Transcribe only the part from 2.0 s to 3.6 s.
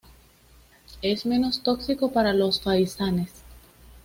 para los faisanes.